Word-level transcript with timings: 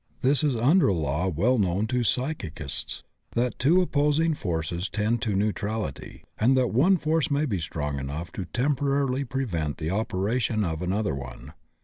This 0.21 0.43
is 0.43 0.55
under 0.55 0.87
a 0.87 0.95
law 0.95 1.27
well 1.27 1.59
known 1.59 1.85
to 1.85 2.03
physicists, 2.03 3.03
that 3.33 3.59
two 3.59 3.83
opposing 3.83 4.33
forces 4.33 4.89
tend 4.89 5.21
to 5.21 5.35
neutrality, 5.35 6.23
and 6.39 6.57
that 6.57 6.73
one 6.73 6.97
force 6.97 7.29
may 7.29 7.45
be 7.45 7.59
strong 7.59 7.99
enough 7.99 8.31
to 8.31 8.45
temporarily 8.45 9.23
prevent 9.25 9.77
the 9.77 9.91
operation 9.91 10.63
of 10.63 10.81
ano&er 10.81 11.13
one. 11.13 11.53